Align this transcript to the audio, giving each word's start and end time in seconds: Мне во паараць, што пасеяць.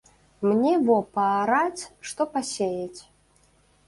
Мне 0.51 0.69
во 0.85 0.95
паараць, 1.17 1.83
што 2.13 2.27
пасеяць. 2.33 3.01